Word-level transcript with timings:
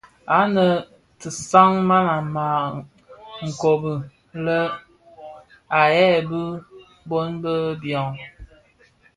Ànë 0.39 0.63
a 0.73 0.83
disag 1.19 1.73
man 1.89 2.05
a 2.17 2.17
màa 2.35 2.61
rôb 3.59 3.81
bi 3.83 3.93
lë 4.45 4.59
à 5.79 5.81
lëê 5.93 6.17
bi 6.29 6.41
bôn 7.09 7.29
bë 7.43 7.53
biàg. 7.81 8.15